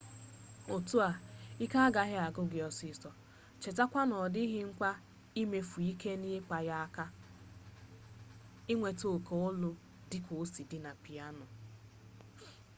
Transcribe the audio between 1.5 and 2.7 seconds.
ike agaghị agwụ gị